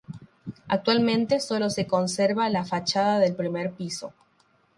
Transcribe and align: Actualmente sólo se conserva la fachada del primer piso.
Actualmente 0.67 1.39
sólo 1.39 1.69
se 1.69 1.85
conserva 1.85 2.49
la 2.49 2.65
fachada 2.65 3.19
del 3.19 3.35
primer 3.35 3.71
piso. 3.73 4.11